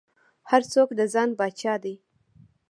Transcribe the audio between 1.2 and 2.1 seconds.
پاچا دى.